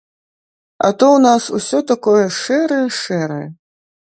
[0.87, 3.45] А то ў нас усё такое шэрае-шэрае.